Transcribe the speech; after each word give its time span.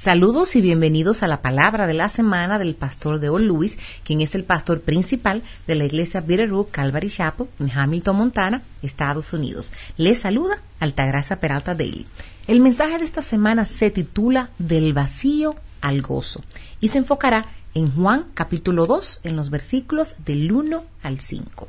Saludos 0.00 0.56
y 0.56 0.62
bienvenidos 0.62 1.22
a 1.22 1.28
la 1.28 1.42
palabra 1.42 1.86
de 1.86 1.92
la 1.92 2.08
semana 2.08 2.58
del 2.58 2.74
pastor 2.74 3.20
Deo 3.20 3.38
Lewis, 3.38 3.76
quien 4.02 4.22
es 4.22 4.34
el 4.34 4.44
pastor 4.44 4.80
principal 4.80 5.42
de 5.66 5.74
la 5.74 5.84
iglesia 5.84 6.22
Bitterroot 6.22 6.70
Calvary 6.70 7.10
Chapel 7.10 7.48
en 7.58 7.70
Hamilton, 7.70 8.16
Montana, 8.16 8.62
Estados 8.80 9.34
Unidos. 9.34 9.72
Les 9.98 10.18
saluda 10.18 10.62
Altagracia 10.78 11.38
Peralta 11.38 11.74
Daily. 11.74 12.06
El 12.46 12.60
mensaje 12.60 12.96
de 12.96 13.04
esta 13.04 13.20
semana 13.20 13.66
se 13.66 13.90
titula 13.90 14.48
Del 14.58 14.94
vacío 14.94 15.56
al 15.82 16.00
gozo 16.00 16.42
y 16.80 16.88
se 16.88 16.96
enfocará 16.96 17.50
en 17.74 17.94
Juan 17.94 18.24
capítulo 18.32 18.86
2 18.86 19.20
en 19.24 19.36
los 19.36 19.50
versículos 19.50 20.14
del 20.24 20.50
1 20.50 20.82
al 21.02 21.20
5. 21.20 21.68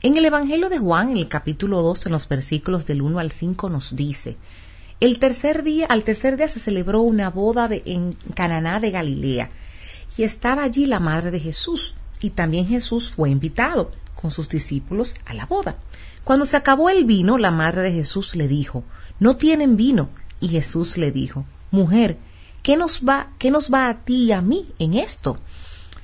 En 0.00 0.16
el 0.16 0.24
Evangelio 0.24 0.70
de 0.70 0.78
Juan, 0.78 1.10
en 1.10 1.18
el 1.18 1.28
capítulo 1.28 1.82
2, 1.82 2.06
en 2.06 2.12
los 2.12 2.26
versículos 2.26 2.86
del 2.86 3.02
1 3.02 3.18
al 3.18 3.30
5, 3.30 3.68
nos 3.68 3.94
dice, 3.96 4.38
el 5.00 5.18
tercer 5.18 5.62
día, 5.62 5.86
al 5.86 6.04
tercer 6.04 6.36
día 6.36 6.48
se 6.48 6.60
celebró 6.60 7.00
una 7.00 7.30
boda 7.30 7.68
en 7.70 8.14
Cananá 8.34 8.80
de 8.80 8.90
Galilea 8.90 9.50
y 10.16 10.22
estaba 10.22 10.62
allí 10.62 10.86
la 10.86 11.00
madre 11.00 11.30
de 11.30 11.40
Jesús 11.40 11.96
y 12.20 12.30
también 12.30 12.66
Jesús 12.66 13.10
fue 13.10 13.30
invitado 13.30 13.90
con 14.14 14.30
sus 14.30 14.48
discípulos 14.48 15.14
a 15.26 15.34
la 15.34 15.46
boda. 15.46 15.76
Cuando 16.24 16.46
se 16.46 16.56
acabó 16.56 16.90
el 16.90 17.04
vino, 17.04 17.38
la 17.38 17.50
madre 17.50 17.82
de 17.82 17.92
Jesús 17.92 18.34
le 18.34 18.48
dijo, 18.48 18.82
no 19.20 19.36
tienen 19.36 19.76
vino. 19.76 20.08
Y 20.40 20.48
Jesús 20.48 20.98
le 20.98 21.12
dijo, 21.12 21.44
mujer, 21.70 22.18
¿qué 22.62 22.76
nos 22.76 23.02
va, 23.08 23.28
qué 23.38 23.50
nos 23.50 23.72
va 23.72 23.88
a 23.88 24.04
ti 24.04 24.24
y 24.24 24.32
a 24.32 24.40
mí 24.40 24.68
en 24.78 24.94
esto? 24.94 25.38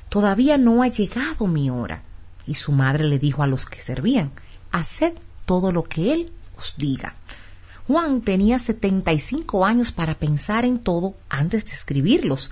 Todavía 0.09 0.59
no 0.59 0.83
ha 0.83 0.89
llegado 0.89 1.47
mi 1.47 1.71
hora. 1.71 2.03
Y 2.47 2.55
su 2.55 2.73
madre 2.73 3.05
le 3.05 3.19
dijo 3.19 3.43
a 3.43 3.47
los 3.47 3.67
que 3.67 3.81
servían, 3.81 4.31
haced 4.71 5.15
todo 5.45 5.73
lo 5.73 5.83
que 5.83 6.13
él 6.13 6.33
os 6.57 6.75
diga. 6.77 7.17
Juan 7.87 8.23
tenía 8.23 8.59
75 8.59 9.65
años 9.67 9.93
para 9.93 10.15
pensar 10.15 10.65
en 10.65 10.79
todo 10.79 11.15
antes 11.29 11.65
de 11.65 11.73
escribirlos. 11.73 12.51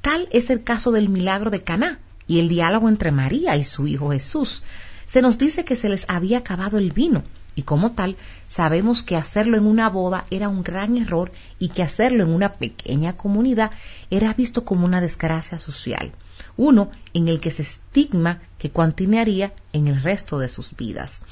Tal 0.00 0.28
es 0.32 0.50
el 0.50 0.64
caso 0.64 0.90
del 0.90 1.08
milagro 1.08 1.50
de 1.50 1.62
Caná 1.62 2.00
y 2.26 2.40
el 2.40 2.48
diálogo 2.48 2.88
entre 2.88 3.12
María 3.12 3.56
y 3.56 3.64
su 3.64 3.86
hijo 3.86 4.10
Jesús. 4.10 4.62
Se 5.06 5.22
nos 5.22 5.38
dice 5.38 5.64
que 5.64 5.76
se 5.76 5.88
les 5.88 6.04
había 6.08 6.38
acabado 6.38 6.78
el 6.78 6.90
vino 6.92 7.22
y 7.54 7.62
como 7.62 7.92
tal 7.92 8.16
sabemos 8.48 9.02
que 9.02 9.16
hacerlo 9.16 9.56
en 9.56 9.66
una 9.66 9.88
boda 9.88 10.24
era 10.30 10.48
un 10.48 10.62
gran 10.62 10.96
error 10.96 11.32
y 11.58 11.68
que 11.68 11.82
hacerlo 11.82 12.24
en 12.24 12.32
una 12.32 12.52
pequeña 12.52 13.16
comunidad 13.16 13.70
era 14.10 14.32
visto 14.32 14.64
como 14.64 14.86
una 14.86 15.00
desgracia 15.00 15.58
social, 15.58 16.12
uno 16.56 16.90
en 17.12 17.28
el 17.28 17.40
que 17.40 17.50
se 17.50 17.62
estigma 17.62 18.40
que 18.58 18.70
continuaría 18.70 19.52
en 19.72 19.88
el 19.88 20.02
resto 20.02 20.38
de 20.38 20.48
sus 20.48 20.74
vidas. 20.76 21.22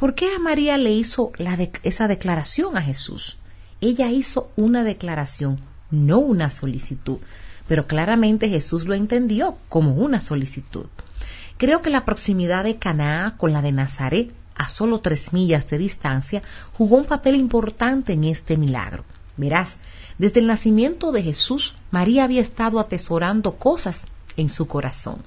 ¿Por 0.00 0.14
qué 0.14 0.34
a 0.34 0.38
María 0.38 0.78
le 0.78 0.92
hizo 0.92 1.30
esa 1.82 2.08
declaración 2.08 2.78
a 2.78 2.80
Jesús? 2.80 3.36
Ella 3.82 4.10
hizo 4.10 4.50
una 4.56 4.82
declaración, 4.82 5.60
no 5.90 6.20
una 6.20 6.50
solicitud, 6.50 7.18
pero 7.68 7.86
claramente 7.86 8.48
Jesús 8.48 8.86
lo 8.86 8.94
entendió 8.94 9.58
como 9.68 9.92
una 9.92 10.22
solicitud. 10.22 10.86
Creo 11.58 11.82
que 11.82 11.90
la 11.90 12.06
proximidad 12.06 12.64
de 12.64 12.78
Caná 12.78 13.34
con 13.36 13.52
la 13.52 13.60
de 13.60 13.72
Nazaret, 13.72 14.32
a 14.54 14.70
solo 14.70 15.00
tres 15.00 15.34
millas 15.34 15.68
de 15.68 15.76
distancia, 15.76 16.42
jugó 16.78 16.96
un 16.96 17.04
papel 17.04 17.34
importante 17.34 18.14
en 18.14 18.24
este 18.24 18.56
milagro. 18.56 19.04
Verás, 19.36 19.76
desde 20.16 20.40
el 20.40 20.46
nacimiento 20.46 21.12
de 21.12 21.24
Jesús, 21.24 21.76
María 21.90 22.24
había 22.24 22.40
estado 22.40 22.80
atesorando 22.80 23.56
cosas 23.56 24.06
en 24.38 24.48
su 24.48 24.66
corazón. 24.66 25.22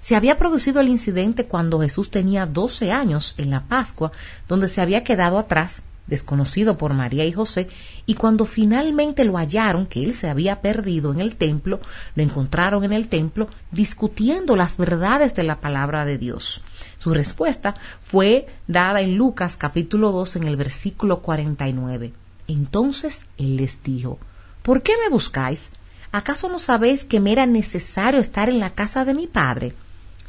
Se 0.00 0.16
había 0.16 0.38
producido 0.38 0.80
el 0.80 0.88
incidente 0.88 1.46
cuando 1.46 1.80
Jesús 1.80 2.10
tenía 2.10 2.46
12 2.46 2.90
años 2.90 3.34
en 3.38 3.50
la 3.50 3.64
Pascua, 3.64 4.12
donde 4.48 4.68
se 4.68 4.80
había 4.80 5.04
quedado 5.04 5.38
atrás, 5.38 5.82
desconocido 6.06 6.78
por 6.78 6.94
María 6.94 7.26
y 7.26 7.32
José, 7.32 7.68
y 8.06 8.14
cuando 8.14 8.46
finalmente 8.46 9.24
lo 9.24 9.36
hallaron, 9.36 9.86
que 9.86 10.02
él 10.02 10.14
se 10.14 10.28
había 10.28 10.62
perdido 10.62 11.12
en 11.12 11.20
el 11.20 11.36
templo, 11.36 11.80
lo 12.14 12.22
encontraron 12.22 12.82
en 12.84 12.92
el 12.92 13.08
templo 13.08 13.48
discutiendo 13.70 14.56
las 14.56 14.78
verdades 14.78 15.34
de 15.34 15.44
la 15.44 15.60
palabra 15.60 16.04
de 16.04 16.16
Dios. 16.16 16.62
Su 16.98 17.12
respuesta 17.12 17.74
fue 18.02 18.46
dada 18.66 19.02
en 19.02 19.16
Lucas 19.16 19.56
capítulo 19.56 20.12
2 20.12 20.36
en 20.36 20.44
el 20.44 20.56
versículo 20.56 21.20
49. 21.20 22.12
Entonces 22.48 23.26
él 23.38 23.56
les 23.56 23.82
dijo, 23.82 24.18
¿por 24.62 24.82
qué 24.82 24.94
me 25.02 25.10
buscáis? 25.10 25.72
¿Acaso 26.10 26.48
no 26.48 26.58
sabéis 26.58 27.04
que 27.04 27.20
me 27.20 27.30
era 27.30 27.46
necesario 27.46 28.18
estar 28.18 28.48
en 28.48 28.58
la 28.58 28.70
casa 28.70 29.04
de 29.04 29.14
mi 29.14 29.28
padre? 29.28 29.74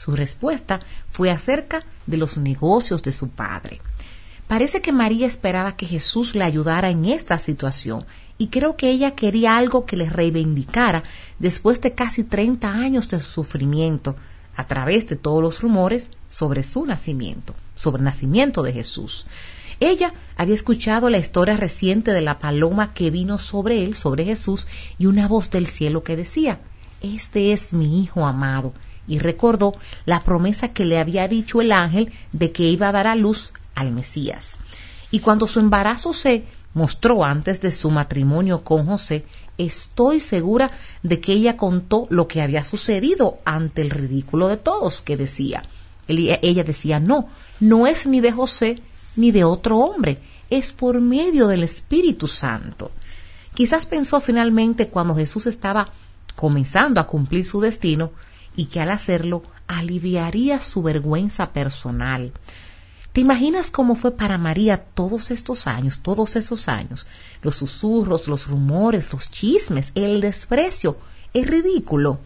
Su 0.04 0.16
respuesta 0.16 0.80
fue 1.10 1.30
acerca 1.30 1.84
de 2.08 2.18
los 2.18 2.36
negocios 2.40 3.04
de 3.04 3.12
su 3.12 3.30
padre. 3.30 3.80
Parece 4.48 4.82
que 4.82 4.92
María 4.92 5.28
esperaba 5.28 5.76
que 5.76 5.86
Jesús 5.86 6.34
le 6.34 6.44
ayudara 6.44 6.90
en 6.90 7.06
esta 7.06 7.38
situación 7.38 8.08
y 8.40 8.48
creo 8.48 8.76
que 8.76 8.90
ella 8.90 9.12
quería 9.12 9.58
algo 9.58 9.86
que 9.86 9.98
le 9.98 10.10
reivindicara 10.10 11.04
después 11.38 11.82
de 11.82 11.94
casi 11.94 12.24
30 12.24 12.68
años 12.68 13.10
de 13.10 13.22
sufrimiento 13.22 14.16
a 14.56 14.66
través 14.66 15.08
de 15.08 15.18
todos 15.18 15.44
los 15.44 15.62
rumores 15.62 16.08
sobre 16.28 16.64
su 16.64 16.84
nacimiento, 16.84 17.54
sobre 17.76 18.00
el 18.00 18.06
nacimiento 18.06 18.64
de 18.64 18.74
Jesús. 18.74 19.28
Ella 19.80 20.16
había 20.36 20.56
escuchado 20.56 21.12
la 21.12 21.20
historia 21.20 21.58
reciente 21.58 22.10
de 22.10 22.22
la 22.22 22.40
paloma 22.40 22.96
que 22.96 23.12
vino 23.12 23.38
sobre 23.38 23.84
él, 23.84 23.94
sobre 23.94 24.26
Jesús, 24.26 24.66
y 24.98 25.06
una 25.06 25.28
voz 25.28 25.52
del 25.52 25.68
cielo 25.68 26.04
que 26.04 26.16
decía, 26.16 26.60
Este 27.04 27.52
es 27.52 27.72
mi 27.72 28.02
Hijo 28.02 28.26
amado, 28.26 28.74
y 29.12 29.20
recordó 29.20 29.74
la 30.06 30.22
promesa 30.22 30.70
que 30.70 30.86
le 30.86 30.98
había 30.98 31.28
dicho 31.28 31.60
el 31.60 31.74
ángel 31.74 32.14
de 32.32 32.54
que 32.54 32.64
iba 32.64 32.88
a 32.88 32.94
dar 32.94 33.08
a 33.08 33.16
luz 33.16 33.52
al 33.76 33.92
Mesías. 33.92 34.58
Y 35.12 35.20
cuando 35.20 35.48
su 35.48 35.60
embarazo 35.60 36.14
se 36.14 36.46
mostró 36.74 37.26
antes 37.26 37.60
de 37.60 37.74
su 37.74 37.92
matrimonio 37.92 38.64
con 38.64 38.86
José, 38.86 39.26
estoy 39.58 40.22
segura 40.22 40.72
de 41.04 41.20
que 41.20 41.34
ella 41.34 41.58
contó 41.58 42.08
lo 42.10 42.30
que 42.30 42.42
había 42.42 42.64
sucedido 42.64 43.40
ante 43.44 43.82
el 43.82 43.90
ridículo 43.90 44.48
de 44.48 44.56
todos, 44.56 45.02
que 45.02 45.18
decía, 45.18 45.66
ella 46.08 46.64
decía, 46.64 47.02
no, 47.02 47.28
no 47.60 47.88
es 47.88 48.08
ni 48.08 48.22
de 48.22 48.32
José 48.32 48.80
ni 49.18 49.32
de 49.32 49.44
otro 49.44 49.80
hombre, 49.80 50.20
es 50.50 50.72
por 50.72 51.02
medio 51.02 51.48
del 51.48 51.64
Espíritu 51.64 52.28
Santo. 52.28 52.92
Quizás 53.54 53.86
pensó 53.86 54.22
finalmente 54.22 54.88
cuando 54.88 55.14
Jesús 55.16 55.48
estaba 55.48 55.90
comenzando 56.38 57.02
a 57.02 57.08
cumplir 57.08 57.44
su 57.44 57.60
destino, 57.60 58.12
y 58.56 58.66
que 58.66 58.80
al 58.80 58.92
hacerlo 58.92 59.44
aliviaría 59.68 60.60
su 60.60 60.82
vergüenza 60.84 61.52
personal. 61.54 62.34
¿Te 63.14 63.20
imaginas 63.20 63.72
cómo 63.72 63.96
fue 63.96 64.12
para 64.12 64.38
María 64.38 64.78
todos 64.78 65.32
estos 65.32 65.68
años, 65.68 66.00
todos 66.00 66.38
esos 66.38 66.70
años? 66.70 67.08
Los 67.42 67.58
susurros, 67.58 68.30
los 68.30 68.48
rumores, 68.48 69.12
los 69.12 69.30
chismes, 69.30 69.92
el 69.96 70.22
desprecio, 70.22 70.98
es 71.34 71.46
ridículo. 71.46 72.20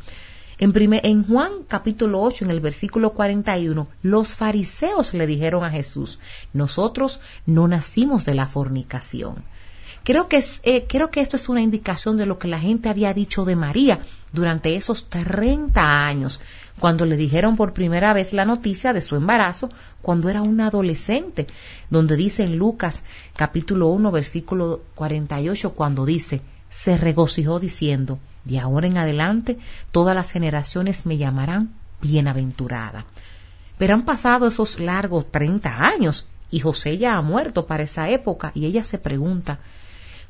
En, 0.57 1.23
Juan 1.25 1.63
capítulo 1.67 2.21
8, 2.21 2.45
en 2.45 2.51
el 2.51 2.61
versículo 2.61 3.13
41, 3.13 3.87
los 4.03 4.35
fariseos 4.35 5.13
le 5.13 5.27
dijeron 5.27 5.65
a 5.65 5.71
Jesús, 5.71 6.19
nosotros 6.53 7.19
no 7.45 7.67
nacimos 7.67 8.23
de 8.23 8.35
la 8.35 8.45
fornicación. 8.45 9.43
Creo 10.05 10.27
que, 10.27 10.43
eh, 10.61 10.85
creo 10.87 11.09
que 11.09 11.19
esto 11.19 11.35
es 11.35 11.49
una 11.49 11.61
indicación 11.61 12.15
de 12.15 12.27
lo 12.27 12.37
que 12.37 12.47
la 12.47 12.59
gente 12.59 12.89
había 12.89 13.11
dicho 13.11 13.43
de 13.43 13.55
María 13.55 14.01
durante 14.31 14.75
esos 14.75 15.09
30 15.09 16.05
años, 16.05 16.39
cuando 16.77 17.07
le 17.07 17.17
dijeron 17.17 17.55
por 17.55 17.73
primera 17.73 18.13
vez 18.13 18.31
la 18.31 18.45
noticia 18.45 18.93
de 18.93 19.01
su 19.01 19.15
embarazo 19.15 19.71
cuando 20.03 20.29
era 20.29 20.43
una 20.43 20.67
adolescente, 20.67 21.47
donde 21.89 22.17
dice 22.17 22.43
en 22.43 22.55
Lucas 22.55 23.01
capítulo 23.35 23.87
1 23.87 24.11
versículo 24.11 24.83
48 24.93 25.73
cuando 25.73 26.05
dice, 26.05 26.41
se 26.69 26.97
regocijó 26.97 27.59
diciendo, 27.59 28.19
de 28.43 28.59
ahora 28.59 28.85
en 28.85 28.99
adelante 28.99 29.57
todas 29.89 30.15
las 30.15 30.29
generaciones 30.29 31.07
me 31.07 31.17
llamarán 31.17 31.73
bienaventurada. 32.03 33.07
Pero 33.79 33.95
han 33.95 34.03
pasado 34.03 34.45
esos 34.45 34.79
largos 34.79 35.31
30 35.31 35.67
años 35.67 36.29
y 36.51 36.59
José 36.59 36.99
ya 36.99 37.15
ha 37.15 37.23
muerto 37.23 37.65
para 37.65 37.81
esa 37.81 38.07
época 38.11 38.51
y 38.53 38.65
ella 38.67 38.83
se 38.83 38.99
pregunta, 38.99 39.57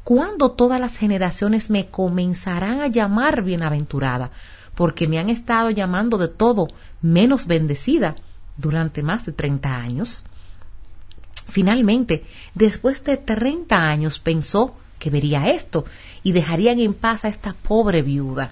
¿Cuándo 0.05 0.51
todas 0.51 0.79
las 0.79 0.97
generaciones 0.97 1.71
me 1.71 1.88
comenzarán 1.88 2.79
a 2.79 2.88
llamar 2.89 3.41
bienaventurada? 3.41 4.30
Porque 4.75 5.07
me 5.07 5.18
han 5.18 5.31
estado 5.31 5.71
llamando 5.71 6.19
de 6.19 6.27
todo 6.27 6.68
menos 7.01 7.47
bendecida 7.47 8.15
durante 8.56 9.01
más 9.01 9.25
de 9.25 9.31
30 9.31 9.75
años. 9.75 10.24
Finalmente, 11.47 12.24
después 12.53 13.03
de 13.03 13.18
30 13.18 13.75
años 13.75 14.19
pensó 14.19 14.75
que 15.00 15.09
vería 15.09 15.50
esto 15.50 15.85
y 16.21 16.33
dejarían 16.33 16.80
en 16.80 16.94
paz 16.94 17.25
a 17.25 17.30
esta 17.30 17.53
pobre 17.53 18.03
viuda. 18.03 18.51